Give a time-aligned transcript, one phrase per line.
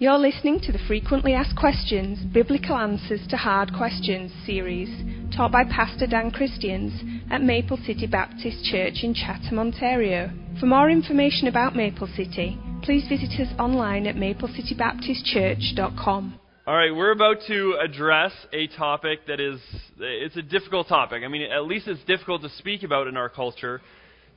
[0.00, 4.88] You're listening to the Frequently Asked Questions Biblical Answers to Hard Questions series,
[5.36, 10.30] taught by Pastor Dan Christians at Maple City Baptist Church in Chatham, Ontario.
[10.60, 16.38] For more information about Maple City, please visit us online at maplecitybaptistchurch.com.
[16.68, 19.58] All right, we're about to address a topic that is
[19.98, 21.24] it's a difficult topic.
[21.24, 23.80] I mean, at least it's difficult to speak about in our culture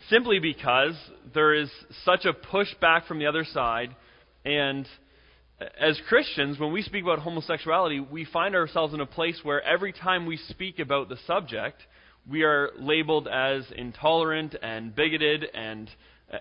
[0.09, 0.95] simply because
[1.35, 1.69] there is
[2.03, 3.95] such a pushback from the other side
[4.43, 4.87] and
[5.79, 9.93] as Christians, when we speak about homosexuality, we find ourselves in a place where every
[9.93, 11.81] time we speak about the subject,
[12.29, 15.89] we are labeled as intolerant and bigoted and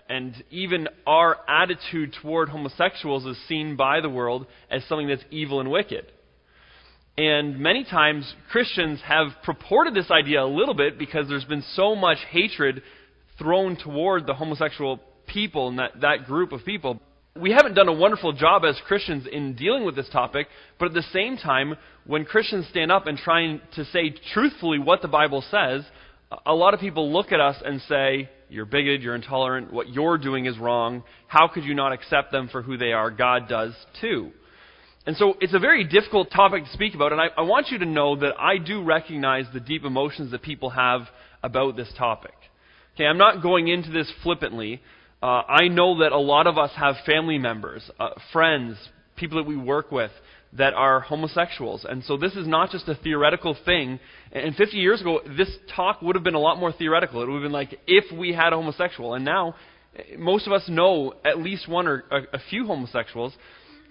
[0.07, 5.59] and even our attitude toward homosexuals is seen by the world as something that's evil
[5.59, 6.05] and wicked.
[7.17, 11.93] And many times Christians have purported this idea a little bit because there's been so
[11.93, 12.83] much hatred
[13.37, 17.01] thrown toward the homosexual people and that, that group of people
[17.35, 20.93] we haven't done a wonderful job as Christians in dealing with this topic, but at
[20.93, 25.43] the same time, when Christians stand up and try to say truthfully what the Bible
[25.49, 25.83] says,
[26.45, 30.17] a lot of people look at us and say, You're bigoted, you're intolerant, what you're
[30.17, 31.03] doing is wrong.
[31.27, 33.09] How could you not accept them for who they are?
[33.09, 34.31] God does too.
[35.05, 37.79] And so it's a very difficult topic to speak about, and I, I want you
[37.79, 41.01] to know that I do recognize the deep emotions that people have
[41.41, 42.33] about this topic.
[42.95, 44.81] Okay, I'm not going into this flippantly.
[45.21, 48.77] Uh, I know that a lot of us have family members, uh, friends,
[49.15, 50.11] people that we work with
[50.53, 51.85] that are homosexuals.
[51.87, 53.99] And so this is not just a theoretical thing.
[54.31, 57.21] And 50 years ago, this talk would have been a lot more theoretical.
[57.21, 59.13] It would have been like if we had a homosexual.
[59.13, 59.55] And now,
[60.17, 63.33] most of us know at least one or a, a few homosexuals.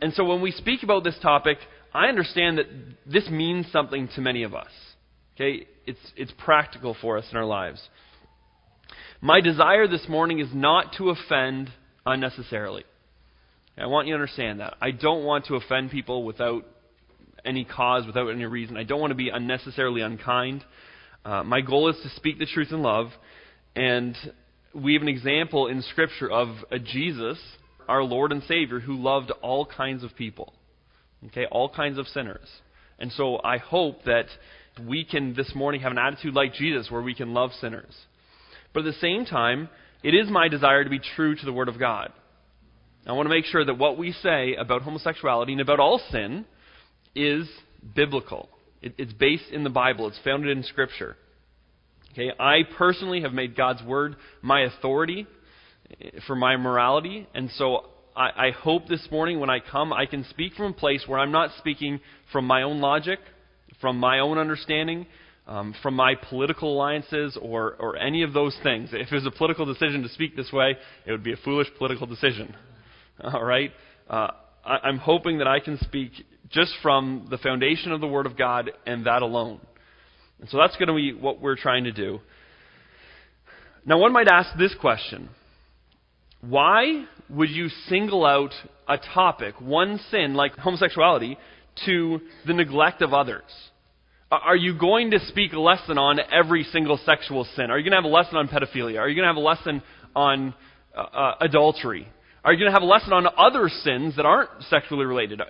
[0.03, 1.59] And so when we speak about this topic,
[1.95, 2.67] I understand that
[3.07, 4.71] this means something to many of us.
[5.37, 5.67] Okay?
[5.87, 7.81] It's, it's practical for us in our lives.
[9.23, 11.69] My desire this morning is not to offend
[12.07, 12.85] unnecessarily.
[13.77, 14.77] I want you to understand that.
[14.81, 16.65] I don't want to offend people without
[17.45, 18.79] any cause, without any reason.
[18.79, 20.65] I don't want to be unnecessarily unkind.
[21.23, 23.09] Uh, my goal is to speak the truth in love.
[23.77, 24.17] And
[24.75, 27.39] we have an example in Scripture of a Jesus,
[27.89, 30.55] our Lord and Savior, who loved all kinds of people.
[31.27, 32.49] Okay, all kinds of sinners.
[32.99, 34.27] And so I hope that
[34.83, 37.95] we can this morning have an attitude like Jesus where we can love sinners.
[38.73, 39.69] But at the same time,
[40.03, 42.13] it is my desire to be true to the Word of God.
[43.07, 46.45] I want to make sure that what we say about homosexuality and about all sin
[47.15, 47.49] is
[47.95, 48.49] biblical.
[48.83, 51.17] It, it's based in the Bible, it's founded in Scripture.
[52.13, 55.27] Okay, I personally have made God's Word my authority
[56.01, 60.07] eh, for my morality, and so I, I hope this morning when I come, I
[60.07, 62.01] can speak from a place where I'm not speaking
[62.33, 63.19] from my own logic,
[63.81, 65.07] from my own understanding,
[65.47, 68.91] um, from my political alliances or, or any of those things.
[68.93, 71.69] If it was a political decision to speak this way, it would be a foolish
[71.79, 72.55] political decision.
[73.25, 73.73] All right?
[74.09, 74.29] Uh,
[74.65, 76.13] I, I'm hoping that I can speak
[76.51, 79.61] just from the foundation of the Word of God and that alone.
[80.41, 82.21] And so that's going to be what we're trying to do.
[83.85, 85.31] Now, one might ask this question
[86.41, 88.53] Why would you single out
[88.89, 91.39] a topic, one sin like homosexuality,
[91.87, 93.43] to the neglect of others?
[94.31, 97.69] Are you going to speak a lesson on every single sexual sin?
[97.69, 99.01] Are you going to have a lesson on pedophilia?
[99.01, 99.83] Are you going to have a lesson
[100.15, 100.55] on
[100.97, 102.07] uh, uh, adultery?
[102.45, 105.43] Are you going to have a lesson on other sins that aren't sexually related?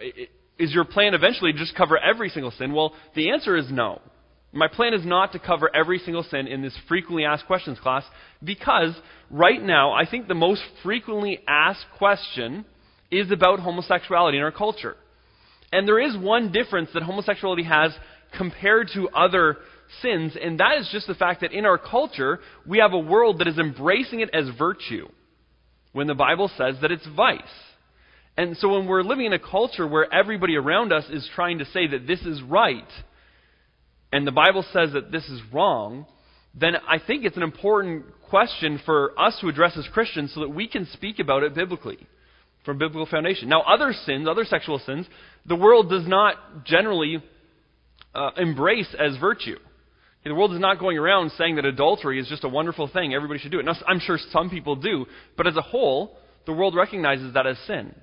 [0.58, 2.72] Is your plan eventually to just cover every single sin?
[2.72, 4.00] Well, the answer is no.
[4.50, 8.04] My plan is not to cover every single sin in this frequently asked questions class
[8.42, 8.98] because
[9.30, 12.64] right now I think the most frequently asked question
[13.10, 14.96] is about homosexuality in our culture.
[15.70, 17.92] And there is one difference that homosexuality has
[18.36, 19.56] compared to other
[20.02, 23.38] sins, and that is just the fact that in our culture, we have a world
[23.38, 25.08] that is embracing it as virtue,
[25.92, 27.40] when the Bible says that it's vice.
[28.36, 31.64] And so when we're living in a culture where everybody around us is trying to
[31.66, 32.88] say that this is right,
[34.12, 36.06] and the Bible says that this is wrong,
[36.54, 40.48] then I think it's an important question for us to address as Christians so that
[40.48, 41.98] we can speak about it biblically,
[42.64, 43.48] from biblical foundation.
[43.48, 45.06] Now, other sins, other sexual sins,
[45.46, 47.22] the world does not generally
[48.14, 49.58] uh, embrace as virtue.
[50.24, 53.14] The world is not going around saying that adultery is just a wonderful thing.
[53.14, 53.64] Everybody should do it.
[53.64, 56.16] Now, I'm sure some people do, but as a whole,
[56.46, 57.94] the world recognizes that as sin.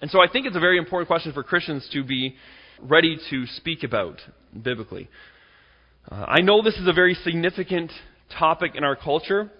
[0.00, 2.36] And so I think it's a very important question for Christians to be
[2.80, 4.20] ready to speak about
[4.62, 5.08] biblically.
[6.10, 7.92] Uh, I know this is a very significant
[8.38, 9.50] topic in our culture.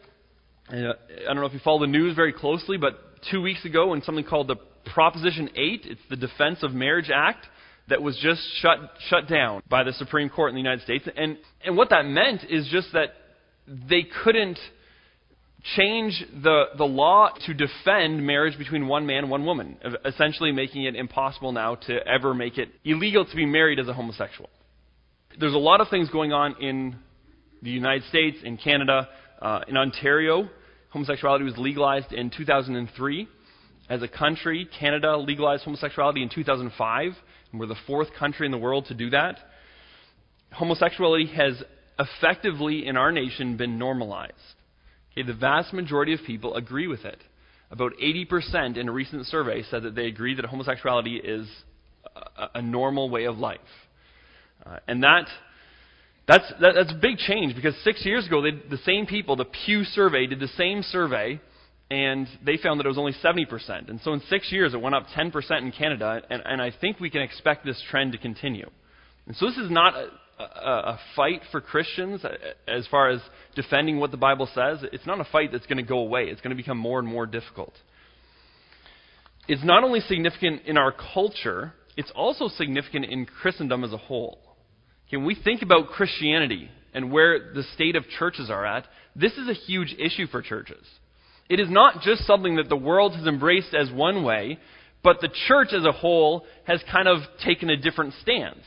[0.70, 3.92] Uh, I don't know if you follow the news very closely, but two weeks ago,
[3.92, 4.56] in something called the
[4.94, 7.46] Proposition 8, it's the Defense of Marriage Act,
[7.88, 11.08] that was just shut, shut down by the Supreme Court in the United States.
[11.16, 13.14] And, and what that meant is just that
[13.66, 14.58] they couldn't
[15.76, 20.84] change the, the law to defend marriage between one man and one woman, essentially making
[20.84, 24.48] it impossible now to ever make it illegal to be married as a homosexual.
[25.38, 26.96] There's a lot of things going on in
[27.62, 29.08] the United States, in Canada,
[29.42, 30.48] uh, in Ontario.
[30.90, 33.28] Homosexuality was legalized in 2003.
[33.90, 37.16] As a country, Canada legalized homosexuality in 2005, and
[37.52, 39.38] we're the fourth country in the world to do that.
[40.52, 41.62] Homosexuality has
[41.98, 44.34] effectively, in our nation, been normalized.
[45.12, 47.18] Okay, the vast majority of people agree with it.
[47.70, 51.48] About 80% in a recent survey said that they agree that homosexuality is
[52.36, 53.60] a, a normal way of life.
[54.64, 55.26] Uh, and that,
[56.26, 59.44] that's, that, that's a big change because six years ago, they, the same people, the
[59.44, 61.40] Pew survey, did the same survey,
[61.90, 63.88] and they found that it was only 70%.
[63.88, 65.32] And so in six years, it went up 10%
[65.62, 68.68] in Canada, and, and I think we can expect this trend to continue.
[69.26, 70.08] And so this is not a,
[70.42, 72.30] a, a fight for Christians uh,
[72.66, 73.20] as far as
[73.54, 74.84] defending what the Bible says.
[74.92, 77.08] It's not a fight that's going to go away, it's going to become more and
[77.08, 77.72] more difficult.
[79.46, 84.38] It's not only significant in our culture, it's also significant in Christendom as a whole.
[85.10, 88.84] When we think about Christianity and where the state of churches are at,
[89.16, 90.86] this is a huge issue for churches.
[91.48, 94.58] It is not just something that the world has embraced as one way,
[95.02, 98.64] but the church as a whole has kind of taken a different stance.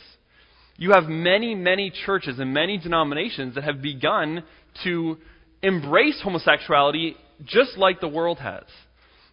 [0.78, 4.44] You have many, many churches and many denominations that have begun
[4.84, 5.18] to
[5.62, 8.64] embrace homosexuality just like the world has.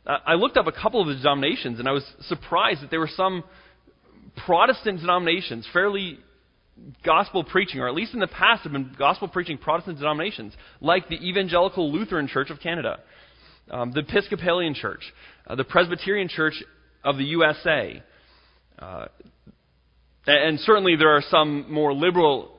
[0.06, 3.00] Uh, I looked up a couple of the denominations and I was surprised that there
[3.00, 3.44] were some
[4.46, 6.18] Protestant denominations, fairly
[7.04, 11.08] gospel preaching, or at least in the past have been gospel preaching Protestant denominations, like
[11.08, 13.00] the Evangelical Lutheran Church of Canada,
[13.70, 15.02] um, the Episcopalian Church,
[15.46, 16.62] uh, the Presbyterian Church
[17.04, 18.02] of the USA.
[18.78, 19.06] Uh,
[20.26, 22.54] and certainly there are some more liberal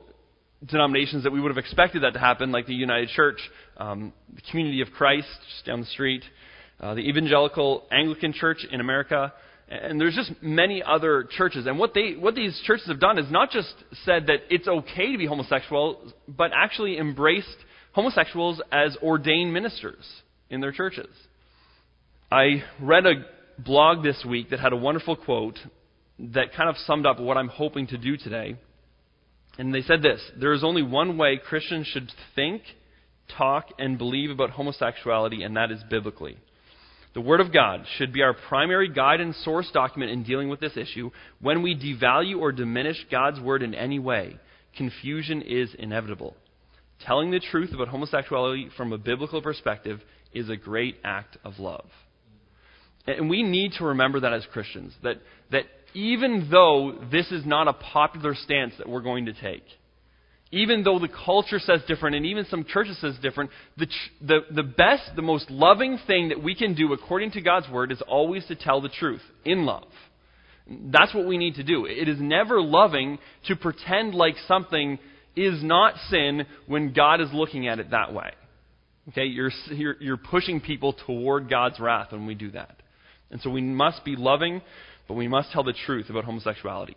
[0.66, 3.38] denominations that we would have expected that to happen, like the United Church,
[3.76, 6.22] um, the Community of Christ, just down the street,
[6.80, 9.32] uh, the Evangelical Anglican Church in America,
[9.68, 11.66] and there's just many other churches.
[11.66, 13.72] And what, they, what these churches have done is not just
[14.04, 17.56] said that it's okay to be homosexual, but actually embraced
[17.92, 20.04] homosexuals as ordained ministers
[20.50, 21.08] in their churches.
[22.30, 23.24] I read a
[23.58, 25.58] blog this week that had a wonderful quote
[26.18, 28.56] that kind of summed up what I'm hoping to do today.
[29.58, 32.62] And they said this There is only one way Christians should think,
[33.36, 36.36] talk, and believe about homosexuality, and that is biblically.
[37.12, 40.60] The Word of God should be our primary guide and source document in dealing with
[40.60, 41.10] this issue.
[41.40, 44.38] When we devalue or diminish God's Word in any way,
[44.76, 46.36] confusion is inevitable.
[47.04, 50.00] Telling the truth about homosexuality from a biblical perspective
[50.32, 51.86] is a great act of love.
[53.06, 55.16] And we need to remember that as Christians, that,
[55.50, 59.64] that even though this is not a popular stance that we're going to take,
[60.52, 63.86] even though the culture says different and even some churches says different, the,
[64.20, 67.92] the, the best, the most loving thing that we can do according to God's word
[67.92, 69.88] is always to tell the truth in love.
[70.68, 71.86] That's what we need to do.
[71.86, 74.98] It is never loving to pretend like something
[75.36, 78.32] is not sin when God is looking at it that way.
[79.10, 82.76] Okay, you're, you're, you're pushing people toward God's wrath when we do that.
[83.30, 84.62] And so we must be loving,
[85.08, 86.96] but we must tell the truth about homosexuality.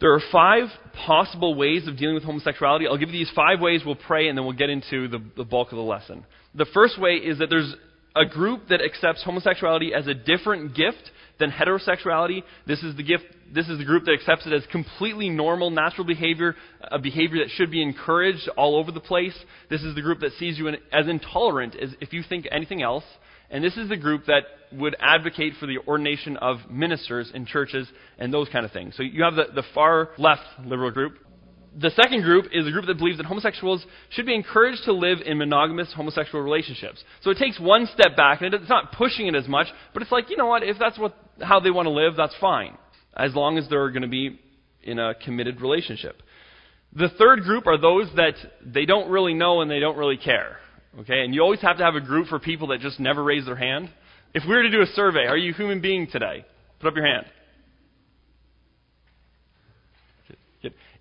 [0.00, 0.68] There are five
[1.06, 2.86] possible ways of dealing with homosexuality.
[2.86, 5.44] I'll give you these five ways, we'll pray, and then we'll get into the, the
[5.44, 6.24] bulk of the lesson.
[6.54, 7.74] The first way is that there's
[8.14, 12.42] a group that accepts homosexuality as a different gift than heterosexuality.
[12.66, 13.24] This is the gift.
[13.52, 17.50] This is the group that accepts it as completely normal, natural behavior, a behavior that
[17.50, 19.36] should be encouraged all over the place.
[19.70, 23.04] This is the group that sees you as intolerant as if you think anything else.
[23.50, 24.42] And this is the group that
[24.72, 28.94] would advocate for the ordination of ministers in churches and those kind of things.
[28.96, 31.14] So you have the, the far left liberal group.
[31.76, 35.18] The second group is a group that believes that homosexuals should be encouraged to live
[35.24, 37.02] in monogamous homosexual relationships.
[37.22, 40.10] So it takes one step back, and it's not pushing it as much, but it's
[40.10, 42.76] like, you know what, if that's what, how they want to live, that's fine,
[43.16, 44.40] as long as they're going to be
[44.82, 46.22] in a committed relationship.
[46.94, 48.34] The third group are those that
[48.64, 50.56] they don't really know and they don't really care.
[51.00, 53.44] Okay, and you always have to have a group for people that just never raise
[53.44, 53.90] their hand.
[54.34, 56.44] If we were to do a survey, are you a human being today?
[56.80, 57.26] Put up your hand.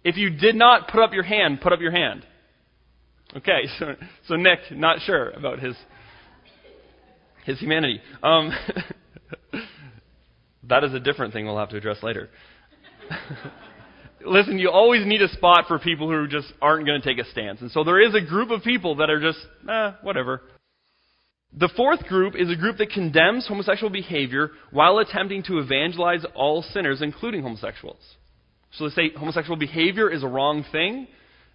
[0.08, 2.26] If you did not put up your hand, put up your hand.
[3.36, 3.96] Okay, so,
[4.30, 5.76] so Nick, not sure about his
[7.46, 8.00] his humanity.
[8.24, 8.52] Um,
[10.64, 12.30] that is a different thing we'll have to address later.
[14.26, 17.30] listen, you always need a spot for people who just aren't going to take a
[17.30, 17.60] stance.
[17.60, 20.42] And so there is a group of people that are just, eh, whatever.
[21.54, 26.62] The fourth group is a group that condemns homosexual behavior while attempting to evangelize all
[26.62, 28.02] sinners, including homosexuals.
[28.72, 31.08] So they say homosexual behavior is a wrong thing,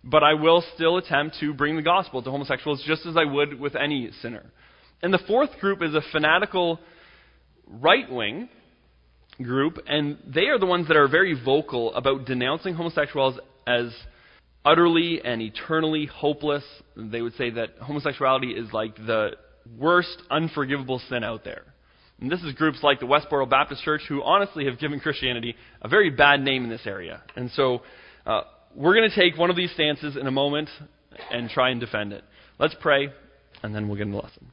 [0.05, 3.61] but I will still attempt to bring the gospel to homosexuals just as I would
[3.61, 4.45] with any sinner.
[5.03, 6.81] And the fourth group is a fanatical
[7.67, 8.49] right wing
[9.41, 13.93] group, and they are the ones that are very vocal about denouncing homosexuals as
[14.65, 16.65] utterly and eternally hopeless.
[16.97, 19.33] They would say that homosexuality is like the
[19.79, 21.65] worst unforgivable sin out there.
[22.21, 25.89] And this is groups like the Westboro Baptist Church who honestly have given Christianity a
[25.89, 27.23] very bad name in this area.
[27.35, 27.83] And so
[28.27, 28.43] uh,
[28.75, 30.69] we're going to take one of these stances in a moment
[31.31, 32.25] and try and defend it.
[32.59, 33.09] Let's pray,
[33.63, 34.53] and then we'll get into the lesson.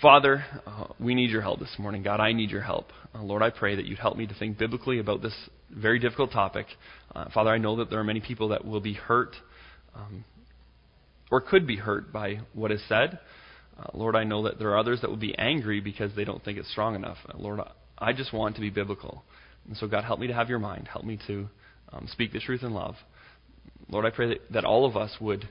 [0.00, 2.02] Father, uh, we need your help this morning.
[2.04, 2.92] God, I need your help.
[3.14, 5.34] Uh, Lord, I pray that you'd help me to think biblically about this
[5.70, 6.66] very difficult topic.
[7.14, 9.34] Uh, Father, I know that there are many people that will be hurt
[9.96, 10.24] um,
[11.30, 13.18] or could be hurt by what is said.
[13.78, 16.42] Uh, Lord, I know that there are others that will be angry because they don't
[16.44, 17.18] think it's strong enough.
[17.28, 17.60] Uh, Lord,
[17.98, 19.22] I just want to be biblical.
[19.66, 20.88] And so, God, help me to have your mind.
[20.88, 21.48] Help me to
[21.92, 22.96] um, speak the truth in love.
[23.88, 25.48] Lord, I pray that, that all of us would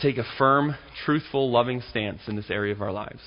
[0.00, 0.74] take a firm,
[1.04, 3.20] truthful, loving stance in this area of our lives.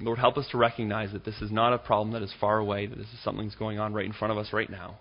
[0.00, 2.86] Lord, help us to recognize that this is not a problem that is far away,
[2.86, 4.98] that this is something that's going on right in front of us right now.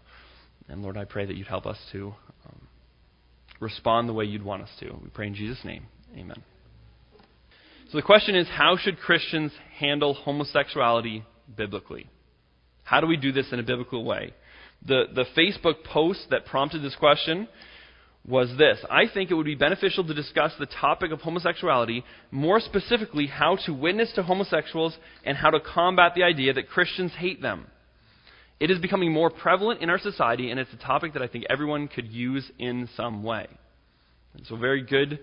[0.69, 2.13] And Lord, I pray that you'd help us to
[2.45, 2.67] um,
[3.59, 4.91] respond the way you'd want us to.
[5.03, 5.85] We pray in Jesus' name.
[6.15, 6.43] Amen.
[7.93, 11.23] So the question is how should Christians handle homosexuality
[11.55, 12.09] biblically?
[12.83, 14.33] How do we do this in a biblical way?
[14.87, 17.47] The, the Facebook post that prompted this question
[18.27, 22.59] was this I think it would be beneficial to discuss the topic of homosexuality, more
[22.59, 27.43] specifically, how to witness to homosexuals and how to combat the idea that Christians hate
[27.43, 27.67] them.
[28.59, 31.45] It is becoming more prevalent in our society, and it's a topic that I think
[31.47, 33.45] everyone could use in some way.
[34.33, 35.19] And so, very good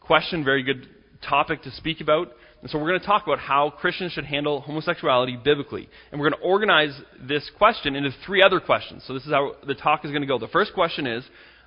[0.00, 0.88] question, very good
[1.28, 2.28] topic to speak about.
[2.60, 5.88] And so, we're going to talk about how Christians should handle homosexuality biblically.
[6.10, 9.04] And we're going to organize this question into three other questions.
[9.06, 10.38] So, this is how the talk is going to go.
[10.38, 11.24] The first question is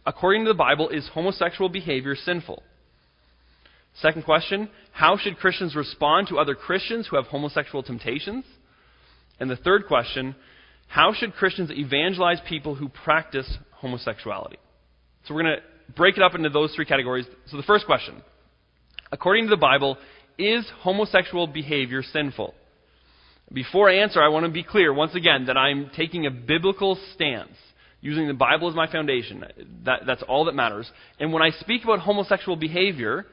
[0.07, 2.63] according to the Bible, is homosexual behavior sinful?
[4.01, 8.45] Second question How should Christians respond to other Christians who have homosexual temptations?
[9.39, 10.35] And the third question
[10.87, 14.57] How should Christians evangelize people who practice homosexuality?
[15.25, 17.25] So we're going to break it up into those three categories.
[17.47, 18.21] So the first question
[19.11, 19.97] According to the Bible,
[20.37, 22.53] is homosexual behavior sinful?
[23.51, 26.97] Before I answer, I want to be clear once again that I'm taking a biblical
[27.13, 27.55] stance
[28.01, 29.43] using the Bible as my foundation.
[29.85, 30.91] That, that's all that matters.
[31.19, 33.25] And when I speak about homosexual behavior,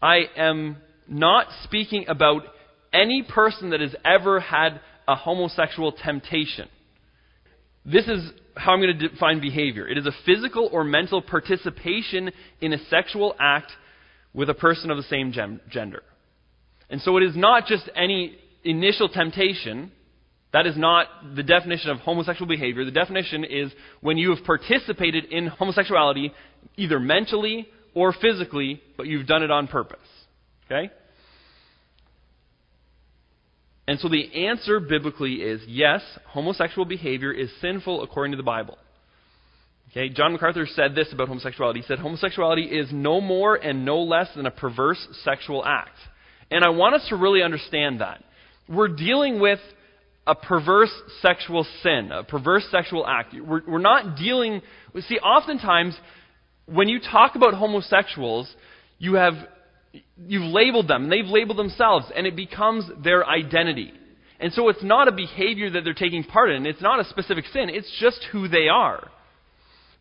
[0.00, 0.76] I am
[1.08, 2.42] not speaking about
[2.92, 6.68] any person that has ever had a homosexual temptation.
[7.84, 12.30] This is how I'm going to define behavior it is a physical or mental participation
[12.60, 13.72] in a sexual act
[14.32, 16.02] with a person of the same gender.
[16.88, 19.92] And so it is not just any initial temptation
[20.52, 21.06] that is not
[21.36, 22.84] the definition of homosexual behavior.
[22.84, 23.70] The definition is
[24.00, 26.32] when you have participated in homosexuality,
[26.76, 29.98] either mentally or physically, but you've done it on purpose.
[30.66, 30.90] Okay?
[33.86, 38.78] And so the answer biblically is yes, homosexual behavior is sinful according to the Bible.
[39.90, 41.80] Okay, John MacArthur said this about homosexuality.
[41.80, 45.96] He said homosexuality is no more and no less than a perverse sexual act.
[46.48, 48.22] And I want us to really understand that.
[48.68, 49.58] We're dealing with
[50.28, 50.92] a perverse
[51.22, 53.34] sexual sin, a perverse sexual act.
[53.34, 54.62] We're, we're not dealing.
[55.08, 55.98] See, oftentimes
[56.66, 58.48] when you talk about homosexuals,
[58.98, 59.34] you have
[60.16, 63.92] you've labeled them, and they've labeled themselves, and it becomes their identity.
[64.38, 66.64] And so it's not a behavior that they're taking part in.
[66.64, 67.68] It's not a specific sin.
[67.70, 69.10] It's just who they are.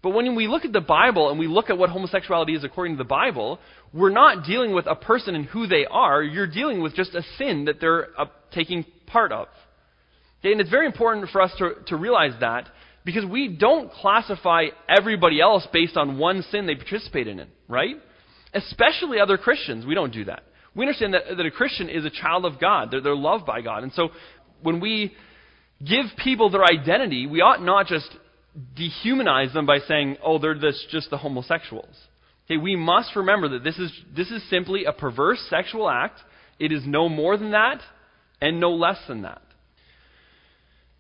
[0.02, 2.96] But when we look at the Bible and we look at what homosexuality is according
[2.96, 3.60] to the Bible,
[3.94, 6.24] we're not dealing with a person and who they are.
[6.24, 9.48] You're dealing with just a sin that they're uh, taking part of.
[10.40, 12.70] Okay, and it's very important for us to, to realize that
[13.04, 17.96] because we don't classify everybody else based on one sin they participate in, right?
[18.54, 19.86] Especially other Christians.
[19.86, 20.44] We don't do that.
[20.76, 23.62] We understand that, that a Christian is a child of God, they're, they're loved by
[23.62, 23.84] God.
[23.84, 24.10] And so
[24.62, 25.14] when we
[25.84, 28.08] give people their identity, we ought not just
[28.78, 31.96] dehumanize them by saying, oh, they're this, just the homosexuals.
[32.46, 36.20] Okay, we must remember that this is, this is simply a perverse sexual act.
[36.60, 37.82] It is no more than that
[38.42, 39.42] and no less than that.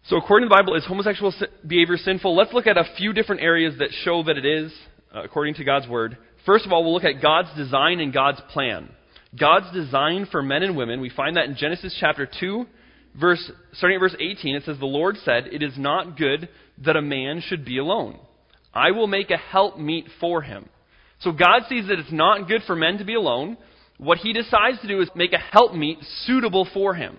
[0.05, 1.33] So, according to the Bible, is homosexual
[1.67, 2.35] behavior sinful?
[2.35, 4.71] Let's look at a few different areas that show that it is,
[5.13, 6.17] uh, according to God's Word.
[6.45, 8.89] First of all, we'll look at God's design and God's plan.
[9.37, 12.65] God's design for men and women, we find that in Genesis chapter 2,
[13.19, 16.49] verse, starting at verse 18, it says, The Lord said, It is not good
[16.85, 18.19] that a man should be alone.
[18.73, 20.69] I will make a helpmeet for him.
[21.21, 23.57] So God sees that it's not good for men to be alone.
[23.97, 27.17] What he decides to do is make a helpmeet suitable for him.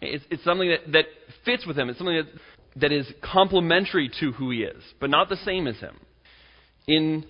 [0.00, 1.04] It's, it's something that, that
[1.44, 1.88] fits with him.
[1.88, 5.76] It's something that, that is complementary to who he is, but not the same as
[5.78, 5.96] him.
[6.86, 7.24] In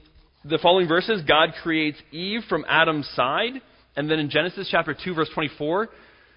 [0.44, 3.60] the following verses, God creates Eve from Adam's side.
[3.96, 5.88] And then in Genesis chapter 2, verse 24,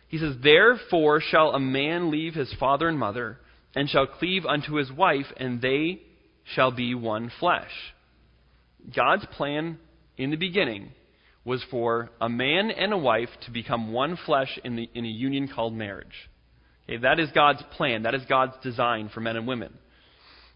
[0.08, 3.38] he says, Therefore shall a man leave his father and mother,
[3.75, 6.01] and shall cleave unto his wife, and they
[6.56, 7.72] shall be one flesh.
[8.96, 9.78] God's plan
[10.18, 10.92] in the beginning
[11.44, 15.10] was for a man and a wife to become one flesh in, the, in a
[15.10, 16.30] union called marriage.
[16.88, 18.04] Okay, that is God's plan.
[18.04, 19.74] That is God's design for men and women.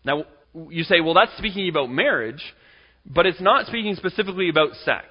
[0.03, 0.25] Now,
[0.69, 2.41] you say, well, that's speaking about marriage,
[3.05, 5.05] but it's not speaking specifically about sex.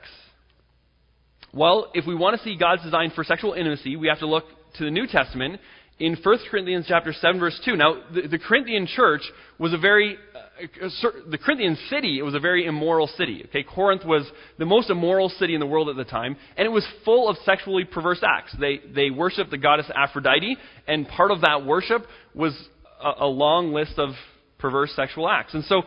[1.53, 4.45] Well, if we want to see God's design for sexual intimacy, we have to look
[4.79, 5.61] to the New Testament
[5.99, 7.77] in 1 Corinthians chapter 7 verse 2.
[7.77, 9.23] Now, the, the Corinthian church
[9.59, 10.99] was a very uh,
[11.29, 13.43] the Corinthian city, it was a very immoral city.
[13.47, 16.71] Okay, Corinth was the most immoral city in the world at the time, and it
[16.71, 18.55] was full of sexually perverse acts.
[18.59, 22.57] They they worshipped the goddess Aphrodite, and part of that worship was
[23.03, 24.11] a, a long list of
[24.59, 25.55] perverse sexual acts.
[25.55, 25.83] And so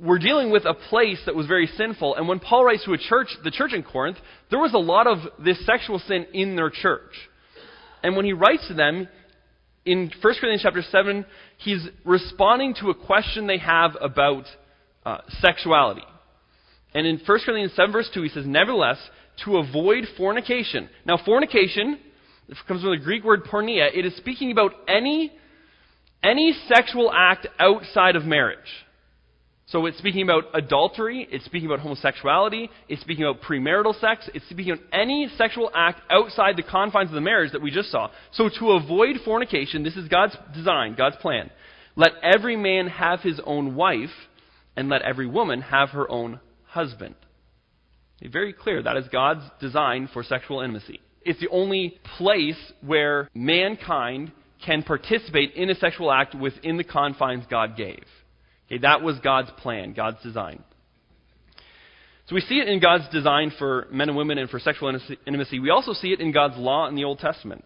[0.00, 2.16] we're dealing with a place that was very sinful.
[2.16, 4.18] And when Paul writes to a church, the church in Corinth,
[4.50, 7.12] there was a lot of this sexual sin in their church.
[8.02, 9.08] And when he writes to them,
[9.84, 11.24] in 1 Corinthians chapter 7,
[11.58, 14.44] he's responding to a question they have about
[15.04, 16.04] uh, sexuality.
[16.94, 18.98] And in 1 Corinthians 7, verse 2, he says, Nevertheless,
[19.44, 20.88] to avoid fornication.
[21.04, 21.98] Now, fornication
[22.68, 23.88] comes from the Greek word porneia.
[23.94, 25.32] It is speaking about any,
[26.22, 28.58] any sexual act outside of marriage.
[29.72, 34.46] So it's speaking about adultery, it's speaking about homosexuality, it's speaking about premarital sex, it's
[34.50, 38.10] speaking about any sexual act outside the confines of the marriage that we just saw.
[38.32, 41.50] So to avoid fornication, this is God's design, God's plan.
[41.96, 44.10] Let every man have his own wife,
[44.76, 47.14] and let every woman have her own husband.
[48.22, 51.00] Very clear, that is God's design for sexual intimacy.
[51.22, 54.32] It's the only place where mankind
[54.66, 58.04] can participate in a sexual act within the confines God gave.
[58.72, 60.62] Okay, that was God's plan, God's design.
[62.26, 65.58] So we see it in God's design for men and women and for sexual intimacy.
[65.58, 67.64] We also see it in God's law in the Old Testament.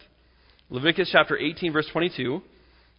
[0.69, 2.43] Leviticus chapter 18, verse 22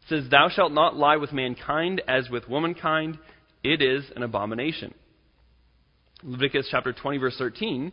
[0.07, 3.17] says, Thou shalt not lie with mankind as with womankind,
[3.61, 4.93] it is an abomination.
[6.23, 7.91] Leviticus chapter 20, verse 13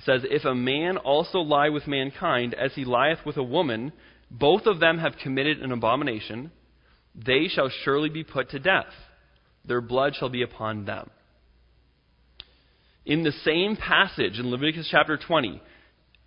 [0.00, 3.92] says, If a man also lie with mankind as he lieth with a woman,
[4.30, 6.52] both of them have committed an abomination
[7.16, 8.92] they shall surely be put to death.
[9.64, 11.10] Their blood shall be upon them.
[13.04, 15.62] In the same passage in Leviticus chapter 20,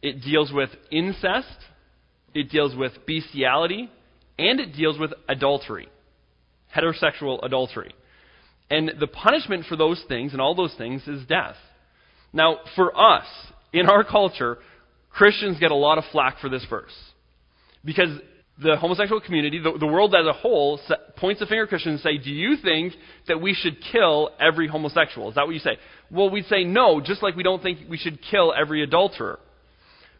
[0.01, 1.57] it deals with incest,
[2.33, 3.89] it deals with bestiality,
[4.37, 5.89] and it deals with adultery,
[6.75, 7.93] heterosexual adultery.
[8.69, 11.55] And the punishment for those things and all those things is death.
[12.31, 13.25] Now, for us,
[13.73, 14.59] in our culture,
[15.09, 16.93] Christians get a lot of flack for this verse.
[17.83, 18.09] Because
[18.61, 20.79] the homosexual community, the, the world as a whole,
[21.17, 22.93] points a finger at Christians and say, Do you think
[23.27, 25.29] that we should kill every homosexual?
[25.29, 25.77] Is that what you say?
[26.11, 29.39] Well, we'd say no, just like we don't think we should kill every adulterer.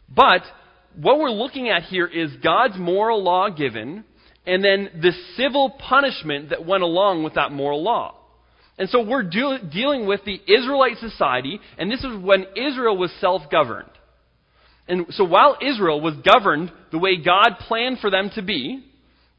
[0.08, 0.42] But
[0.96, 4.04] what we're looking at here is God's moral law given,
[4.46, 8.14] and then the civil punishment that went along with that moral law.
[8.78, 13.12] And so we're de- dealing with the Israelite society, and this is when Israel was
[13.20, 13.90] self governed.
[14.90, 18.84] And so while Israel was governed the way God planned for them to be,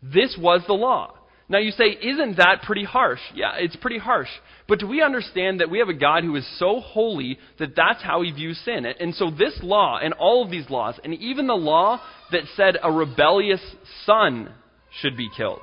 [0.02, 1.14] this was the law.
[1.50, 3.20] Now you say, isn't that pretty harsh?
[3.36, 4.30] Yeah, it's pretty harsh.
[4.70, 8.02] But do we understand that we have a God who is so holy that that's
[8.02, 8.86] how he views sin?
[8.86, 12.00] And so this law and all of these laws, and even the law
[12.32, 13.62] that said a rebellious
[14.06, 14.54] son
[15.02, 15.60] should be killed,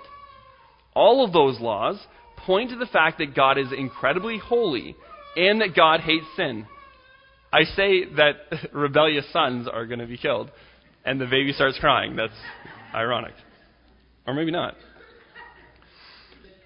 [0.95, 1.99] all of those laws
[2.45, 4.95] point to the fact that God is incredibly holy
[5.37, 6.67] and that God hates sin.
[7.53, 8.35] I say that
[8.73, 10.51] rebellious sons are going to be killed,
[11.05, 12.17] and the baby starts crying.
[12.17, 12.33] That's
[12.95, 13.35] ironic.
[14.27, 14.75] Or maybe not.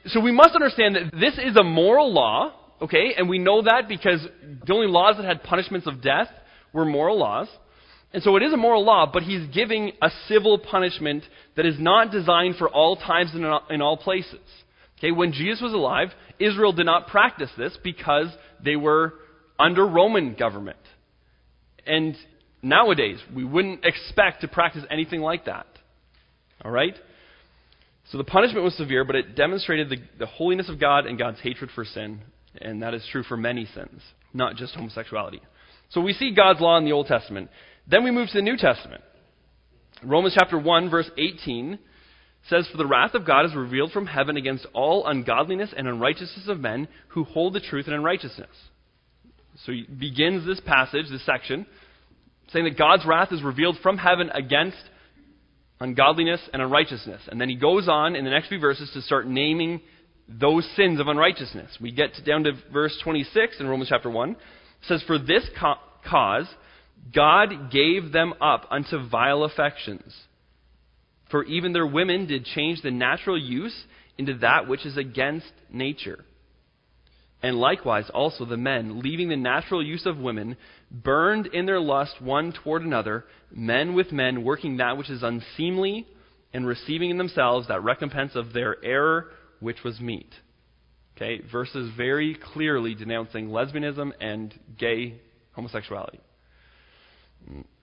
[0.07, 3.15] So we must understand that this is a moral law, okay?
[3.17, 4.27] And we know that because
[4.67, 6.29] the only laws that had punishments of death
[6.73, 7.49] were moral laws.
[8.13, 11.23] And so it is a moral law, but he's giving a civil punishment
[11.57, 14.41] that is not designed for all times and in all places.
[14.99, 18.27] Okay, when Jesus was alive, Israel did not practice this because
[18.63, 19.15] they were
[19.59, 20.79] under Roman government.
[21.87, 22.17] And
[22.63, 25.67] nowadays, we wouldn't expect to practice anything like that.
[26.65, 26.95] All right?
[28.11, 31.41] So the punishment was severe, but it demonstrated the, the holiness of God and God's
[31.41, 32.21] hatred for sin.
[32.61, 34.03] And that is true for many sins,
[34.35, 35.41] not just homosexuality.
[35.91, 37.51] So we see God's law in the Old Testament.
[37.87, 39.03] Then we move to the New Testament.
[40.05, 41.79] Romans chapter 1, verse 18
[42.49, 46.49] says, For the wrath of God is revealed from heaven against all ungodliness and unrighteousness
[46.49, 48.49] of men who hold the truth in unrighteousness.
[49.65, 51.67] So he begins this passage, this section,
[52.53, 54.77] saying that God's wrath is revealed from heaven against
[55.81, 57.23] ungodliness and unrighteousness.
[57.29, 59.81] And then he goes on in the next few verses to start naming
[60.29, 61.77] those sins of unrighteousness.
[61.81, 64.31] We get down to verse 26 in Romans chapter 1.
[64.31, 64.37] It
[64.87, 65.49] says, For this
[66.09, 66.47] cause
[67.15, 70.15] God gave them up unto vile affections.
[71.31, 73.75] For even their women did change the natural use
[74.19, 76.25] into that which is against nature.
[77.43, 80.57] And likewise also the men, leaving the natural use of women,
[80.91, 86.07] burned in their lust one toward another, men with men, working that which is unseemly,
[86.55, 90.31] and receiving in themselves that recompense of their error which was meet.
[91.17, 95.21] Okay, verses very clearly denouncing lesbianism and gay
[95.53, 96.21] homosexuality.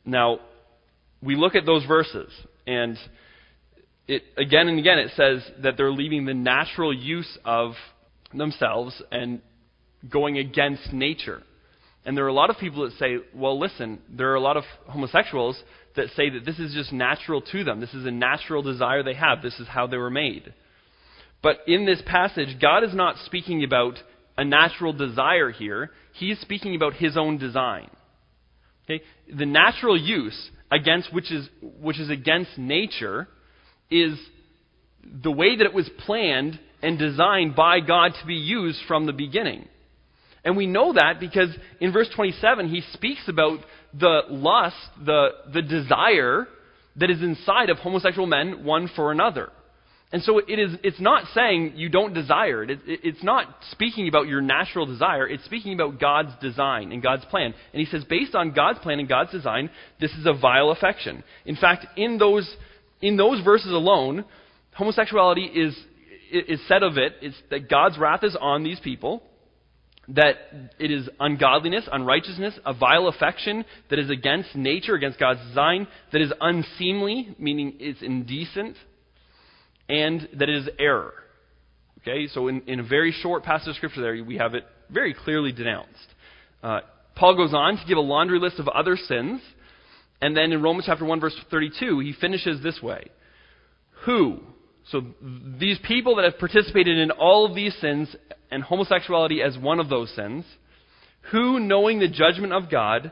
[0.05, 0.39] Now,
[1.21, 2.31] we look at those verses,
[2.65, 2.97] and
[4.07, 7.73] it, again and again it says that they're leaving the natural use of
[8.33, 9.41] themselves and
[10.07, 11.41] going against nature.
[12.05, 14.57] And there are a lot of people that say, well, listen, there are a lot
[14.57, 15.61] of homosexuals
[15.95, 17.79] that say that this is just natural to them.
[17.79, 19.41] This is a natural desire they have.
[19.41, 20.53] This is how they were made.
[21.41, 23.99] But in this passage, God is not speaking about
[24.37, 25.91] a natural desire here.
[26.13, 27.89] He is speaking about his own design.
[28.85, 29.03] Okay?
[29.33, 33.27] The natural use against which is, which is against nature
[33.91, 34.17] is
[35.23, 39.13] the way that it was planned and designed by God to be used from the
[39.13, 39.67] beginning.
[40.43, 41.49] And we know that because
[41.79, 43.59] in verse 27, he speaks about
[43.93, 46.47] the lust, the, the desire
[46.95, 49.49] that is inside of homosexual men, one for another.
[50.11, 52.71] And so it is, it's not saying you don't desire it.
[52.71, 52.79] it.
[52.85, 55.27] It's not speaking about your natural desire.
[55.27, 57.53] It's speaking about God's design and God's plan.
[57.73, 61.23] And he says, based on God's plan and God's design, this is a vile affection.
[61.45, 62.51] In fact, in those,
[63.01, 64.25] in those verses alone,
[64.73, 65.77] homosexuality is,
[66.31, 69.21] is said of it, it's that God's wrath is on these people
[70.09, 70.35] that
[70.79, 76.21] it is ungodliness, unrighteousness, a vile affection that is against nature, against God's design, that
[76.21, 78.75] is unseemly, meaning it's indecent,
[79.87, 81.13] and that it is error.
[82.01, 85.13] Okay, so in, in a very short passage of Scripture there, we have it very
[85.13, 86.07] clearly denounced.
[86.63, 86.79] Uh,
[87.15, 89.41] Paul goes on to give a laundry list of other sins,
[90.21, 93.05] and then in Romans chapter 1, verse 32, he finishes this way
[94.05, 94.39] Who,
[94.91, 95.01] so
[95.59, 98.15] these people that have participated in all of these sins,
[98.51, 100.45] and homosexuality as one of those sins,
[101.31, 103.11] who, knowing the judgment of God,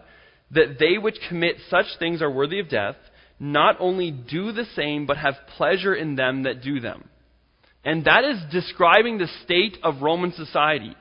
[0.51, 2.95] that they which commit such things are worthy of death,
[3.39, 7.07] not only do the same, but have pleasure in them that do them.
[7.85, 10.95] And that is describing the state of Roman society.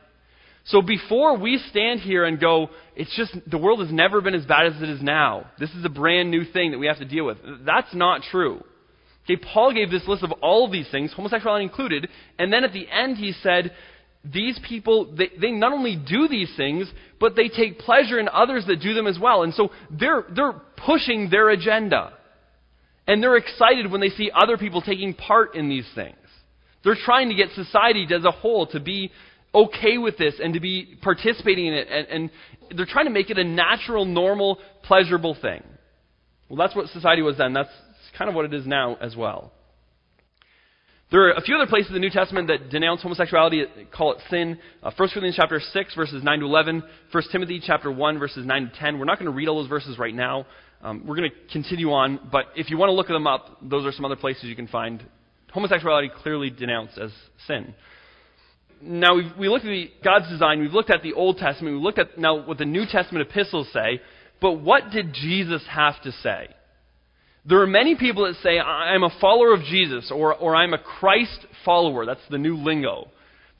[0.66, 4.44] So before we stand here and go, it's just, the world has never been as
[4.44, 5.46] bad as it is now.
[5.58, 7.38] This is a brand new thing that we have to deal with.
[7.64, 8.62] That's not true.
[9.26, 12.08] Okay, Paul gave this list of all of these things, homosexuality included,
[12.38, 13.72] and then at the end he said,
[14.24, 18.64] these people, they, they not only do these things, but they take pleasure in others
[18.66, 19.42] that do them as well.
[19.42, 22.12] And so they're, they're pushing their agenda.
[23.06, 26.16] And they're excited when they see other people taking part in these things.
[26.82, 29.10] They're trying to get society as a whole to be
[29.54, 31.88] okay with this and to be participating in it.
[31.90, 32.30] And, and
[32.76, 35.62] they're trying to make it a natural, normal, pleasurable thing.
[36.48, 37.52] Well, that's what society was then.
[37.52, 37.70] That's
[38.16, 39.52] kind of what it is now as well.
[41.12, 43.64] There are a few other places in the New Testament that denounce homosexuality,
[43.96, 44.58] call it sin.
[44.82, 46.82] Uh, 1 Corinthians chapter 6, verses 9 to 11.
[47.12, 48.98] 1 Timothy chapter 1, verses 9 to 10.
[48.98, 50.46] We're not going to read all those verses right now.
[50.82, 53.86] Um, we're going to continue on, but if you want to look them up, those
[53.86, 55.04] are some other places you can find
[55.52, 57.10] homosexuality clearly denounced as
[57.46, 57.74] sin.
[58.82, 61.82] Now, we've, we looked at the, God's design, we've looked at the Old Testament, we've
[61.82, 64.02] looked at now what the New Testament epistles say,
[64.40, 66.48] but what did Jesus have to say?
[67.48, 70.78] There are many people that say, I'm a follower of Jesus, or, or I'm a
[70.78, 72.04] Christ follower.
[72.04, 73.08] That's the new lingo.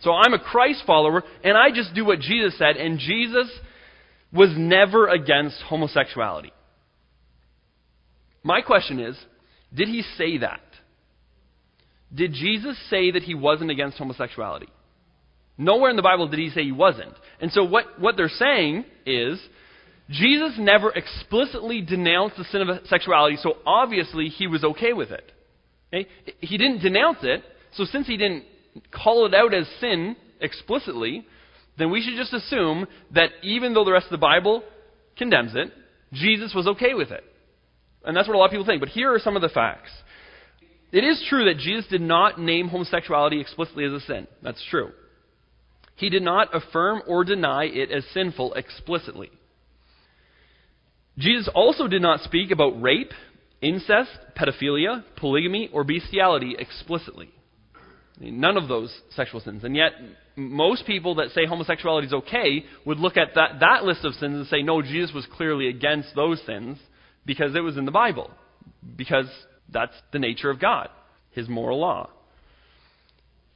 [0.00, 3.48] So I'm a Christ follower, and I just do what Jesus said, and Jesus
[4.32, 6.52] was never against homosexuality.
[8.42, 9.16] My question is
[9.74, 10.60] did he say that?
[12.14, 14.68] Did Jesus say that he wasn't against homosexuality?
[15.58, 17.14] Nowhere in the Bible did he say he wasn't.
[17.40, 19.40] And so what, what they're saying is
[20.08, 25.32] Jesus never explicitly denounced the sin of sexuality, so obviously he was okay with it.
[25.92, 26.08] Okay?
[26.40, 27.42] He didn't denounce it,
[27.74, 28.44] so since he didn't
[28.92, 31.26] call it out as sin explicitly,
[31.78, 34.62] then we should just assume that even though the rest of the Bible
[35.16, 35.72] condemns it,
[36.12, 37.24] Jesus was okay with it.
[38.04, 38.80] And that's what a lot of people think.
[38.80, 39.90] But here are some of the facts.
[40.92, 44.28] It is true that Jesus did not name homosexuality explicitly as a sin.
[44.42, 44.92] That's true.
[45.96, 49.30] He did not affirm or deny it as sinful explicitly.
[51.18, 53.12] Jesus also did not speak about rape,
[53.60, 57.30] incest, pedophilia, polygamy, or bestiality explicitly.
[58.20, 59.64] None of those sexual sins.
[59.64, 59.92] And yet,
[60.36, 64.36] most people that say homosexuality is okay would look at that, that list of sins
[64.36, 66.78] and say, no, Jesus was clearly against those sins
[67.26, 68.30] because it was in the Bible.
[68.96, 69.26] Because
[69.70, 70.88] that's the nature of God,
[71.32, 72.10] His moral law.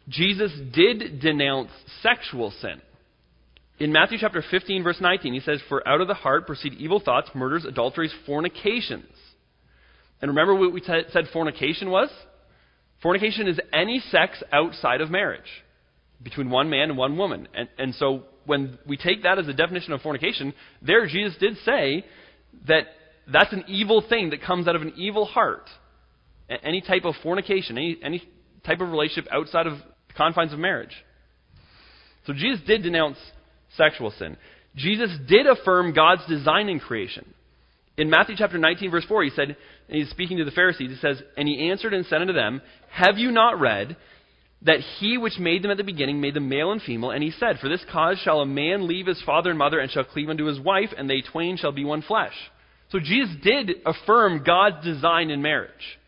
[0.08, 1.70] Jesus did denounce
[2.02, 2.82] sexual sin.
[3.80, 7.00] In Matthew chapter 15, verse 19, he says, For out of the heart proceed evil
[7.00, 9.08] thoughts, murders, adulteries, fornications.
[10.20, 12.10] And remember what we t- said fornication was?
[13.02, 15.48] Fornication is any sex outside of marriage
[16.22, 17.48] between one man and one woman.
[17.54, 21.56] And, and so when we take that as a definition of fornication, there Jesus did
[21.64, 22.04] say
[22.68, 22.84] that
[23.32, 25.70] that's an evil thing that comes out of an evil heart.
[26.50, 28.22] Any type of fornication, any, any
[28.66, 30.94] type of relationship outside of the confines of marriage.
[32.26, 33.16] So Jesus did denounce
[33.76, 34.36] sexual sin.
[34.76, 37.34] Jesus did affirm God's design in creation.
[37.96, 39.56] In Matthew chapter 19, verse 4, he said,
[39.90, 42.62] and he's speaking to the Pharisees, he says, And he answered and said unto them,
[42.90, 43.96] Have you not read
[44.62, 47.10] that he which made them at the beginning made them male and female?
[47.10, 49.90] And he said, For this cause shall a man leave his father and mother, and
[49.90, 52.34] shall cleave unto his wife, and they twain shall be one flesh.
[52.90, 55.98] So Jesus did affirm God's design in marriage.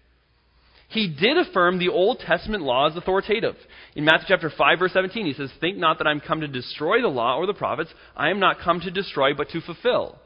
[0.92, 3.56] He did affirm the Old Testament law as authoritative.
[3.96, 7.00] In Matthew chapter 5 verse 17 he says, "Think not that I'm come to destroy
[7.00, 10.18] the law or the prophets, I am not come to destroy but to fulfill."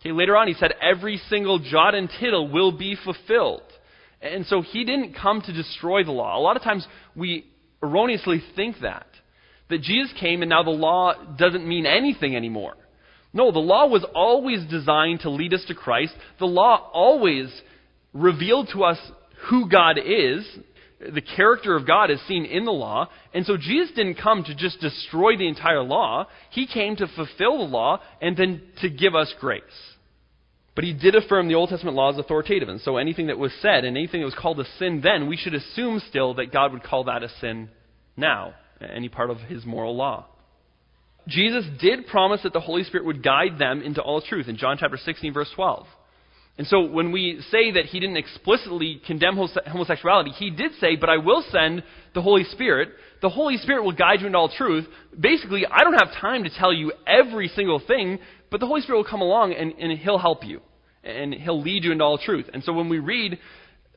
[0.00, 3.62] Okay, later on he said every single jot and tittle will be fulfilled.
[4.20, 6.38] And so he didn't come to destroy the law.
[6.38, 7.46] A lot of times we
[7.82, 9.06] erroneously think that
[9.68, 12.74] that Jesus came and now the law doesn't mean anything anymore.
[13.32, 16.14] No, the law was always designed to lead us to Christ.
[16.38, 17.48] The law always
[18.12, 18.98] revealed to us
[19.48, 20.46] who God is.
[21.00, 23.08] The character of God is seen in the law.
[23.34, 26.28] And so Jesus didn't come to just destroy the entire law.
[26.50, 29.62] He came to fulfill the law and then to give us grace.
[30.74, 32.68] But he did affirm the Old Testament law as authoritative.
[32.68, 35.36] And so anything that was said and anything that was called a sin then, we
[35.36, 37.68] should assume still that God would call that a sin
[38.16, 40.26] now, any part of his moral law.
[41.28, 44.76] Jesus did promise that the Holy Spirit would guide them into all truth in John
[44.78, 45.86] chapter 16 verse 12.
[46.58, 51.08] And so when we say that he didn't explicitly condemn homosexuality, he did say, but
[51.08, 51.82] I will send
[52.14, 52.90] the Holy Spirit.
[53.22, 54.86] The Holy Spirit will guide you into all truth.
[55.18, 58.18] Basically, I don't have time to tell you every single thing,
[58.50, 60.60] but the Holy Spirit will come along and, and he'll help you.
[61.02, 62.48] And he'll lead you into all truth.
[62.52, 63.38] And so when we read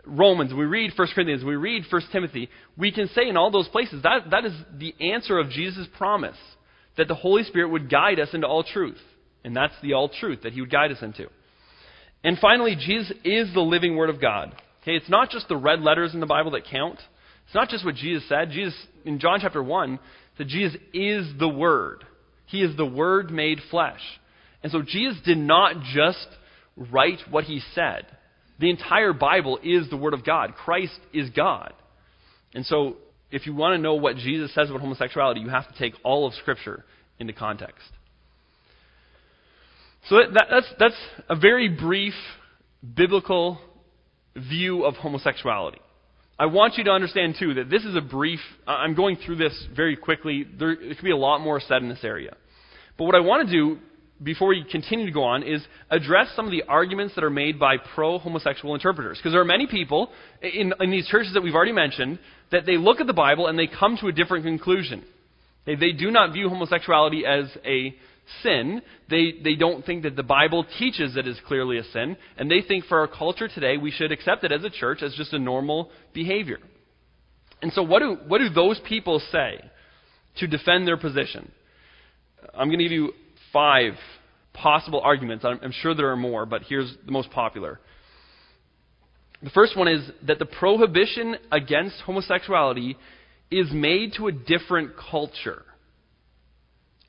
[0.05, 3.67] Romans, we read 1 Corinthians, we read 1 Timothy, we can say in all those
[3.67, 6.37] places that, that is the answer of Jesus' promise
[6.97, 9.01] that the Holy Spirit would guide us into all truth.
[9.43, 11.27] And that's the all truth that he would guide us into.
[12.25, 14.51] And finally, Jesus is the living Word of God.
[14.81, 16.99] Okay, it's not just the red letters in the Bible that count.
[17.45, 18.49] It's not just what Jesus said.
[18.49, 19.99] Jesus, in John chapter 1,
[20.35, 22.03] said Jesus is the Word.
[22.47, 23.99] He is the Word made flesh.
[24.63, 26.27] And so Jesus did not just
[26.75, 28.07] write what he said.
[28.59, 30.55] The entire Bible is the Word of God.
[30.55, 31.73] Christ is God.
[32.55, 32.95] And so,
[33.29, 36.25] if you want to know what Jesus says about homosexuality, you have to take all
[36.25, 36.85] of Scripture
[37.19, 37.87] into context.
[40.09, 40.95] So that, that's, that's
[41.29, 42.13] a very brief
[42.95, 43.59] biblical
[44.35, 45.79] view of homosexuality.
[46.37, 49.67] I want you to understand, too, that this is a brief, I'm going through this
[49.75, 50.45] very quickly.
[50.59, 52.35] There, there could be a lot more said in this area.
[52.97, 53.79] But what I want to do
[54.21, 57.59] before we continue to go on is address some of the arguments that are made
[57.59, 59.17] by pro homosexual interpreters.
[59.17, 60.09] Because there are many people
[60.41, 62.19] in, in, these churches that we've already mentioned
[62.51, 65.03] that they look at the Bible and they come to a different conclusion.
[65.65, 67.95] They, they do not view homosexuality as a
[68.43, 68.81] sin.
[69.09, 72.61] They, they don't think that the Bible teaches it is clearly a sin, and they
[72.61, 75.39] think for our culture today we should accept it as a church as just a
[75.39, 76.59] normal behavior.
[77.61, 79.59] And so, what do, what do those people say
[80.37, 81.51] to defend their position?
[82.53, 83.13] I'm going to give you
[83.51, 83.93] five
[84.53, 85.45] possible arguments.
[85.45, 87.79] I'm, I'm sure there are more, but here's the most popular.
[89.41, 92.97] The first one is that the prohibition against homosexuality
[93.51, 95.63] is made to a different culture.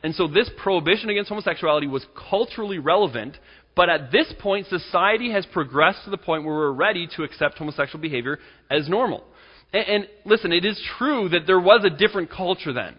[0.03, 3.37] And so this prohibition against homosexuality was culturally relevant,
[3.75, 7.59] but at this point, society has progressed to the point where we're ready to accept
[7.59, 8.39] homosexual behavior
[8.71, 9.25] as normal.
[9.73, 12.95] And, and listen, it is true that there was a different culture then.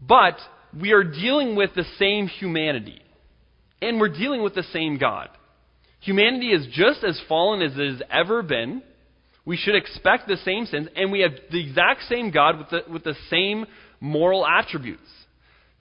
[0.00, 0.36] But
[0.78, 3.00] we are dealing with the same humanity.
[3.80, 5.28] And we're dealing with the same God.
[6.00, 8.82] Humanity is just as fallen as it has ever been.
[9.46, 12.90] We should expect the same sins, and we have the exact same God with the,
[12.90, 13.66] with the same
[14.00, 15.08] moral attributes.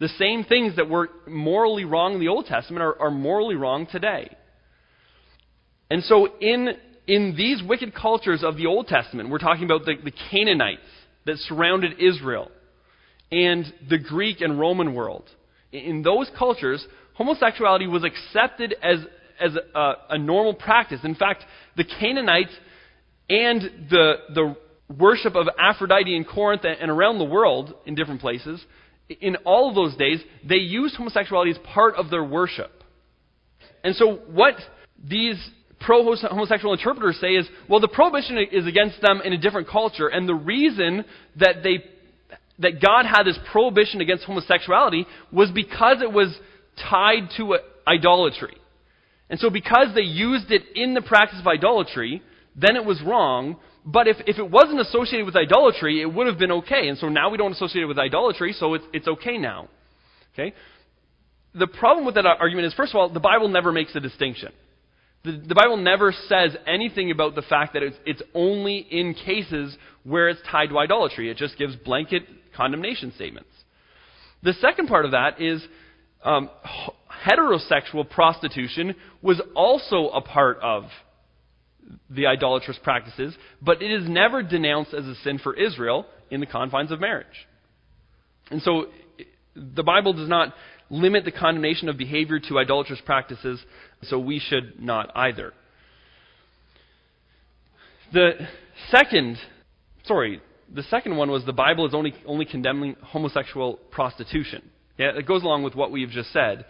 [0.04, 3.88] The same things that were morally wrong in the Old Testament are, are morally wrong
[3.89, 4.28] today.
[5.89, 6.72] And so, in,
[7.08, 10.82] in these wicked cultures of the Old Testament, we're talking about the, the Canaanites
[11.26, 12.52] that surrounded Israel
[13.32, 15.24] and the Greek and Roman world.
[15.72, 18.98] In those cultures, homosexuality was accepted as,
[19.39, 21.00] as a, a normal practice.
[21.06, 21.46] In fact,
[21.78, 22.52] the Canaanites
[23.30, 24.56] and the, the
[25.00, 28.62] worship of Aphrodite in Corinth and around the world in different places
[29.10, 32.72] in all those days, they used homosexuality as part of their worship.
[33.84, 34.56] And so, what
[35.04, 35.36] these
[35.80, 40.08] pro homosexual interpreters say is well, the prohibition is against them in a different culture,
[40.08, 41.06] and the reason
[41.38, 41.84] that they
[42.60, 46.36] that God had this prohibition against homosexuality was because it was
[46.89, 48.56] tied to idolatry.
[49.30, 52.22] And so, because they used it in the practice of idolatry,
[52.56, 53.58] then it was wrong.
[53.86, 56.88] But if, if it wasn't associated with idolatry, it would have been okay.
[56.88, 59.67] And so now we don't associate it with idolatry, so it's, it's okay now.
[60.34, 60.54] Okay?
[61.54, 64.52] The problem with that argument is, first of all, the Bible never makes a distinction.
[65.24, 69.78] The, the Bible never says anything about the fact that it's, it's only in cases
[70.04, 71.30] where it's tied to idolatry.
[71.30, 72.24] It just gives blanket
[72.56, 73.50] condemnation statements.
[74.43, 75.65] The second part of that is
[76.24, 76.50] um,
[77.26, 80.86] heterosexual prostitution was also a part of
[82.10, 86.46] the idolatrous practices, but it is never denounced as a sin for Israel in the
[86.46, 87.48] confines of marriage.
[88.50, 88.88] And so
[89.56, 90.54] the Bible does not
[90.89, 93.60] limit the condemnation of behavior to idolatrous practices,
[94.04, 95.54] so we should not either.
[98.12, 98.34] The
[98.91, 99.38] second,
[100.06, 100.41] sorry,
[100.72, 104.69] the second one was the Bible is only, only condemning homosexual prostitution.
[104.98, 106.65] Yeah, it goes along with what we've just said.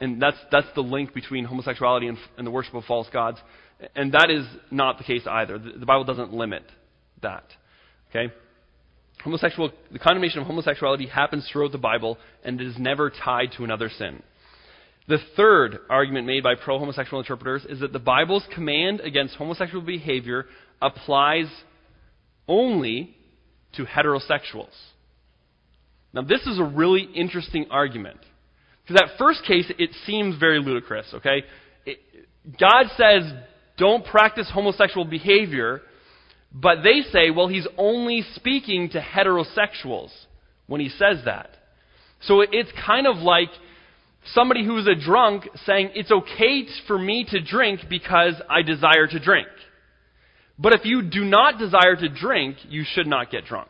[0.00, 3.38] And that's, that's the link between homosexuality and, and the worship of false gods.
[3.94, 5.58] And that is not the case either.
[5.58, 6.64] The, Bible doesn't limit
[7.22, 7.44] that.
[8.10, 8.32] Okay?
[9.22, 13.64] Homosexual, the condemnation of homosexuality happens throughout the Bible, and it is never tied to
[13.64, 14.22] another sin.
[15.06, 19.84] The third argument made by pro homosexual interpreters is that the Bible's command against homosexual
[19.84, 20.46] behavior
[20.82, 21.46] applies
[22.46, 23.16] only
[23.74, 24.74] to heterosexuals.
[26.12, 28.18] Now, this is a really interesting argument.
[28.82, 31.42] Because that first case, it seems very ludicrous, okay?
[31.84, 31.98] It,
[32.58, 33.30] God says,
[33.78, 35.80] don't practice homosexual behavior,
[36.52, 40.10] but they say, well, he's only speaking to heterosexuals
[40.66, 41.50] when he says that.
[42.22, 43.50] So it's kind of like
[44.32, 49.18] somebody who's a drunk saying, it's okay for me to drink because I desire to
[49.20, 49.48] drink.
[50.58, 53.68] But if you do not desire to drink, you should not get drunk.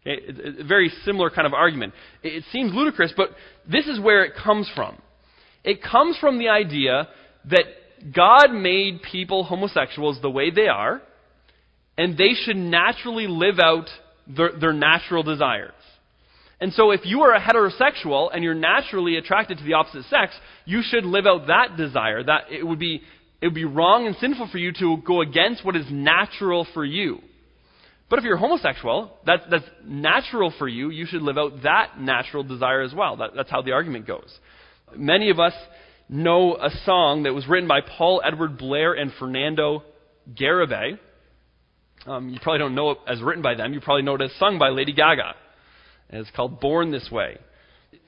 [0.00, 0.20] Okay?
[0.26, 1.94] It's a very similar kind of argument.
[2.22, 3.30] It seems ludicrous, but
[3.70, 4.98] this is where it comes from.
[5.62, 7.08] It comes from the idea
[7.44, 7.64] that
[8.14, 11.02] God made people homosexuals the way they are,
[11.96, 13.88] and they should naturally live out
[14.26, 15.72] their, their natural desires.
[16.60, 20.32] And so, if you are a heterosexual and you're naturally attracted to the opposite sex,
[20.64, 22.22] you should live out that desire.
[22.22, 23.02] That it would be
[23.40, 26.84] it would be wrong and sinful for you to go against what is natural for
[26.84, 27.18] you.
[28.08, 30.90] But if you're homosexual, that's, that's natural for you.
[30.90, 33.16] You should live out that natural desire as well.
[33.16, 34.32] That, that's how the argument goes.
[34.94, 35.54] Many of us
[36.12, 39.82] know a song that was written by Paul Edward Blair and Fernando
[40.38, 40.98] Garibay.
[42.06, 43.72] Um, you probably don't know it as written by them.
[43.72, 45.34] You probably know it as sung by Lady Gaga.
[46.10, 47.38] And it's called Born This Way.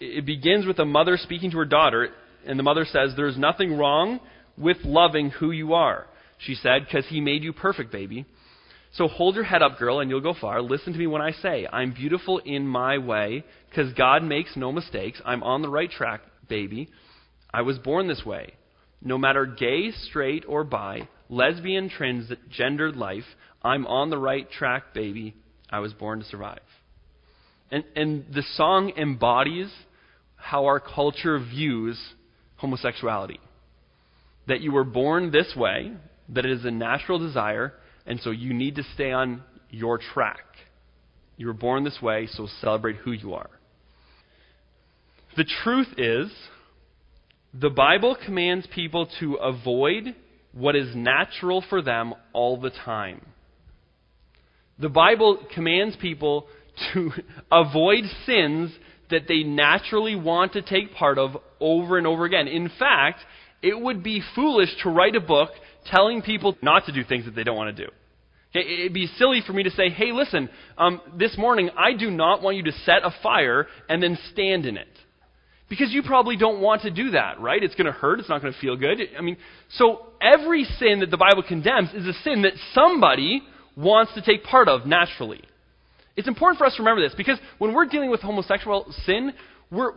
[0.00, 2.10] It begins with a mother speaking to her daughter,
[2.46, 4.20] and the mother says, There's nothing wrong
[4.58, 6.06] with loving who you are.
[6.38, 8.26] She said, Because he made you perfect, baby.
[8.94, 10.60] So hold your head up, girl, and you'll go far.
[10.60, 14.72] Listen to me when I say, I'm beautiful in my way, because God makes no
[14.72, 15.20] mistakes.
[15.24, 16.90] I'm on the right track, baby.
[17.54, 18.54] I was born this way.
[19.00, 23.22] No matter gay, straight, or bi, lesbian, transgendered life,
[23.62, 25.36] I'm on the right track, baby.
[25.70, 26.58] I was born to survive.
[27.70, 29.72] And, and the song embodies
[30.34, 31.96] how our culture views
[32.56, 33.38] homosexuality.
[34.48, 35.92] That you were born this way,
[36.30, 37.72] that it is a natural desire,
[38.04, 40.44] and so you need to stay on your track.
[41.36, 43.50] You were born this way, so celebrate who you are.
[45.36, 46.32] The truth is,
[47.58, 50.14] the Bible commands people to avoid
[50.52, 53.24] what is natural for them all the time.
[54.78, 56.46] The Bible commands people
[56.92, 57.10] to
[57.52, 58.72] avoid sins
[59.10, 62.48] that they naturally want to take part of over and over again.
[62.48, 63.20] In fact,
[63.62, 65.50] it would be foolish to write a book
[65.86, 67.90] telling people not to do things that they don't want to do.
[68.54, 72.40] It'd be silly for me to say, hey, listen, um, this morning I do not
[72.40, 74.88] want you to set a fire and then stand in it.
[75.74, 77.60] Because you probably don't want to do that, right?
[77.60, 78.20] It's going to hurt.
[78.20, 79.00] It's not going to feel good.
[79.18, 79.36] I mean,
[79.70, 83.42] so every sin that the Bible condemns is a sin that somebody
[83.76, 85.42] wants to take part of naturally.
[86.14, 89.32] It's important for us to remember this because when we're dealing with homosexual sin,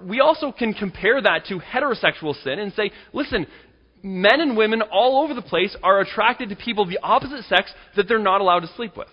[0.04, 3.46] we also can compare that to heterosexual sin and say, listen,
[4.02, 7.72] men and women all over the place are attracted to people of the opposite sex
[7.96, 9.10] that they're not allowed to sleep with.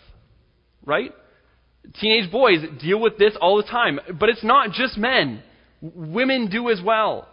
[0.87, 1.13] Right?
[2.01, 4.01] Teenage boys deal with this all the time.
[4.19, 5.43] But it's not just men.
[5.95, 7.29] Women do as well.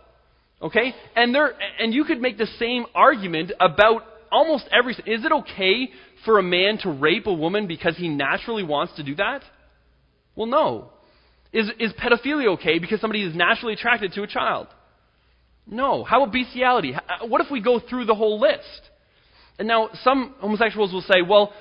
[0.62, 0.93] Okay?
[1.16, 5.06] And there and you could make the same argument about almost everything.
[5.08, 5.89] Is it okay
[6.26, 9.41] for a man to rape a woman because he naturally wants to do that?
[10.36, 10.89] Well, no.
[11.54, 14.68] Is, is pedophilia okay because somebody is naturally attracted to a child?
[15.68, 16.04] No.
[16.04, 16.93] How about bestiality?
[16.95, 18.82] Uh, what if we go through the whole list?
[19.60, 21.54] And now some homosexuals will say, well,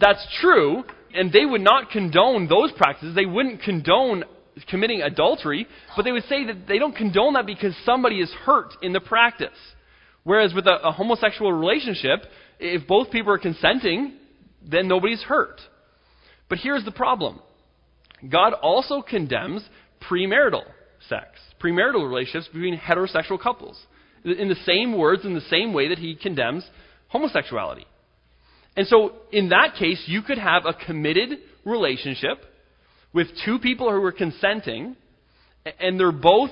[0.00, 0.82] that's true,
[1.14, 3.14] and they would not condone those practices.
[3.14, 4.24] They wouldn't condone
[4.68, 8.72] committing adultery, but they would say that they don't condone that because somebody is hurt
[8.82, 9.50] in the practice.
[10.22, 12.24] Whereas with a, a homosexual relationship,
[12.58, 14.14] if both people are consenting,
[14.62, 15.60] then nobody's hurt.
[16.48, 17.40] But here's the problem
[18.30, 19.62] God also condemns
[20.08, 20.64] premarital
[21.08, 21.26] sex,
[21.62, 23.80] premarital relationships between heterosexual couples,
[24.24, 26.64] in the same words, in the same way that He condemns
[27.08, 27.86] homosexuality.
[28.76, 32.44] And so, in that case, you could have a committed relationship
[33.14, 34.96] with two people who are consenting,
[35.80, 36.50] and they're both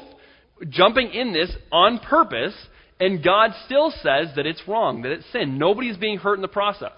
[0.70, 2.54] jumping in this on purpose,
[3.00, 5.58] and God still says that it's wrong, that it's sin.
[5.58, 6.92] Nobody's being hurt in the process.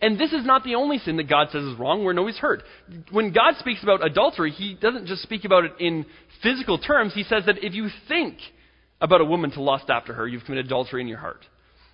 [0.00, 2.62] And this is not the only sin that God says is wrong where nobody's hurt.
[3.10, 6.06] When God speaks about adultery, He doesn't just speak about it in
[6.42, 7.12] physical terms.
[7.14, 8.38] He says that if you think
[9.00, 11.44] about a woman to lust after her, you've committed adultery in your heart.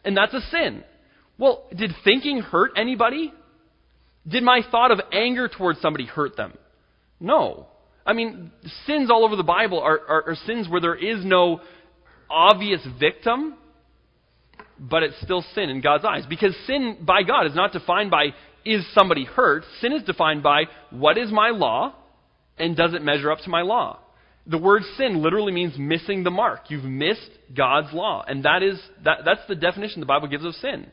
[0.05, 0.85] And that's a sin.
[1.39, 3.33] Well, did thinking hurt anybody?
[4.29, 6.53] Did my thought of anger towards somebody hurt them?
[7.21, 7.69] No.
[8.07, 8.51] I mean,
[8.87, 11.61] sins all over the Bible are, are, are sins where there is no
[12.29, 13.55] obvious victim,
[14.79, 16.25] but it's still sin in God's eyes.
[16.29, 18.35] Because sin by God is not defined by
[18.65, 19.65] is somebody hurt.
[19.81, 21.95] Sin is defined by what is my law
[22.59, 23.99] and does it measure up to my law.
[24.47, 26.71] The word sin literally means missing the mark.
[26.71, 28.25] You've missed God's law.
[28.27, 30.87] And that is, that, that's the definition the Bible gives of sin.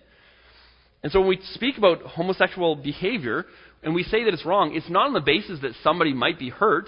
[1.03, 3.45] And so when we speak about homosexual behavior
[3.84, 6.49] and we say that it's wrong, it's not on the basis that somebody might be
[6.49, 6.88] hurt.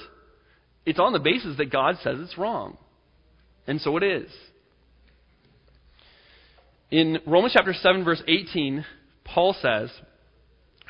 [0.86, 2.78] It's on the basis that God says it's wrong.
[3.66, 4.30] And so it is.
[6.92, 8.86] In Romans chapter 7 verse 18,
[9.24, 9.90] Paul says,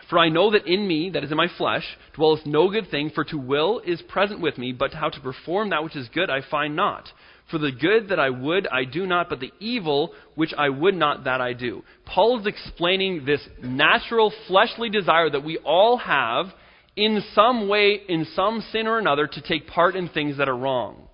[0.10, 1.86] For I know that in me, that is in my flesh,
[2.16, 5.70] dwelleth no good thing, for to will is present with me, but how to perform
[5.70, 7.08] that which is good I find not.
[7.52, 10.96] For the good that I would, I do not, but the evil which I would
[10.96, 11.84] not, that I do.
[12.06, 16.48] Paul is explaining this natural fleshly desire that we all have
[16.96, 20.58] in some way, in some sin or another, to take part in things that are
[20.58, 21.08] wrong.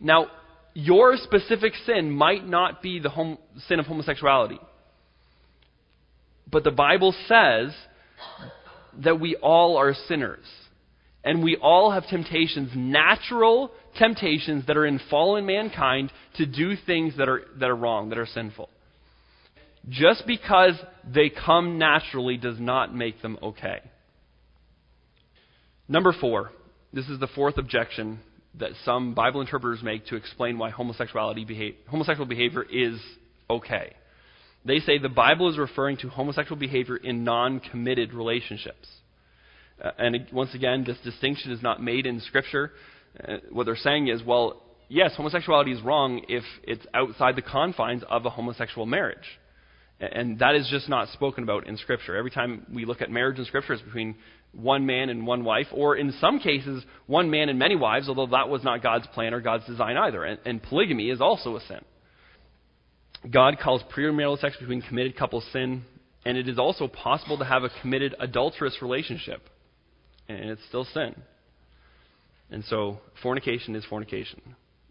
[0.00, 0.28] Now,
[0.74, 4.60] your specific sin might not be the hom- sin of homosexuality.
[6.50, 7.74] But the Bible says
[9.02, 10.44] that we all are sinners.
[11.26, 17.16] And we all have temptations, natural temptations that are in fallen mankind to do things
[17.18, 18.70] that are, that are wrong, that are sinful.
[19.88, 20.74] Just because
[21.04, 23.80] they come naturally does not make them okay.
[25.88, 26.52] Number four,
[26.92, 28.20] this is the fourth objection
[28.60, 33.00] that some Bible interpreters make to explain why homosexuality homosexual behavior is
[33.50, 33.94] okay.
[34.64, 38.88] They say the Bible is referring to homosexual behavior in non committed relationships.
[39.82, 42.72] Uh, and once again, this distinction is not made in Scripture.
[43.22, 48.02] Uh, what they're saying is, well, yes, homosexuality is wrong if it's outside the confines
[48.08, 49.18] of a homosexual marriage.
[49.98, 52.16] And that is just not spoken about in Scripture.
[52.16, 54.16] Every time we look at marriage in Scripture, it's between
[54.52, 58.26] one man and one wife, or in some cases, one man and many wives, although
[58.26, 60.24] that was not God's plan or God's design either.
[60.24, 61.80] And, and polygamy is also a sin.
[63.30, 65.82] God calls premarital sex between committed couples sin,
[66.24, 69.48] and it is also possible to have a committed adulterous relationship
[70.28, 71.14] and it's still sin.
[72.50, 74.40] And so, fornication is fornication.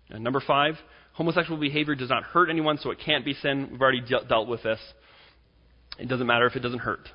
[0.09, 0.75] And number five,
[1.13, 3.69] homosexual behavior does not hurt anyone, so it can't be sin.
[3.71, 4.79] We've already de- dealt with this.
[5.97, 7.07] It doesn't matter if it doesn't hurt.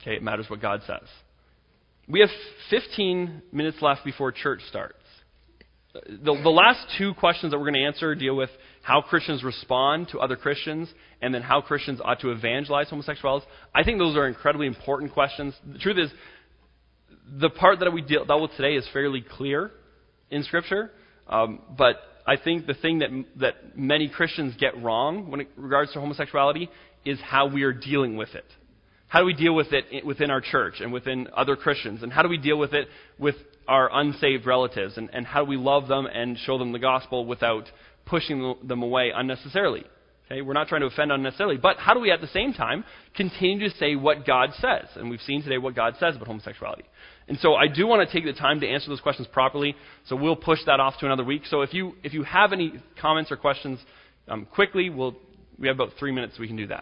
[0.00, 1.06] Okay, it matters what God says.
[2.08, 2.30] We have
[2.70, 4.96] 15 minutes left before church starts.
[5.94, 8.50] Uh, the, the last two questions that we're going to answer deal with
[8.82, 10.88] how Christians respond to other Christians
[11.20, 13.42] and then how Christians ought to evangelize homosexuals.
[13.74, 15.54] I think those are incredibly important questions.
[15.70, 16.10] The truth is,
[17.38, 19.70] the part that we deal, dealt with today is fairly clear
[20.30, 20.90] in Scripture,
[21.28, 23.10] um, but I think the thing that,
[23.40, 26.68] that many Christians get wrong when it regards to homosexuality
[27.04, 28.44] is how we are dealing with it.
[29.08, 32.02] How do we deal with it within our church and within other Christians?
[32.02, 33.34] And how do we deal with it with
[33.68, 34.96] our unsaved relatives?
[34.96, 37.64] And, and how do we love them and show them the gospel without
[38.06, 39.84] pushing them away unnecessarily?
[40.26, 42.84] Okay, we're not trying to offend unnecessarily, but how do we at the same time
[43.14, 44.88] continue to say what God says?
[44.94, 46.84] And we've seen today what God says about homosexuality.
[47.28, 49.76] And so I do want to take the time to answer those questions properly.
[50.06, 51.42] So we'll push that off to another week.
[51.46, 53.78] So if you if you have any comments or questions,
[54.28, 55.16] um, quickly, we'll
[55.58, 56.36] we have about three minutes.
[56.36, 56.80] So we can do that.